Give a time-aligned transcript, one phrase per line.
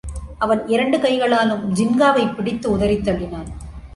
[0.37, 3.51] அவன் இரண்டு கைகளாலும் ஜின்காவைப் பிடித்து உதறித் தள்ளினான்.